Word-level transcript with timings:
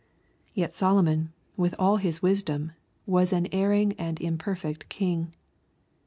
Yet 0.55 0.73
Solomon, 0.73 1.31
with 1.55 1.75
all 1.77 1.97
his 1.97 2.23
wisdom, 2.23 2.71
was 3.05 3.31
an 3.31 3.47
erring 3.51 3.93
and 3.99 4.19
imperfect 4.19 4.89
king. 4.89 5.31